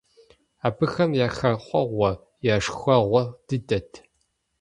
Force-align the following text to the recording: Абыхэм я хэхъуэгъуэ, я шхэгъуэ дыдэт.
Абыхэм 0.67 1.09
я 1.25 1.27
хэхъуэгъуэ, 1.35 2.11
я 2.53 2.55
шхэгъуэ 2.63 3.23
дыдэт. 3.47 3.91